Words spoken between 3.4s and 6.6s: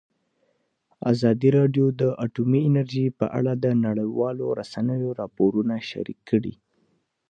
د نړیوالو رسنیو راپورونه شریک کړي.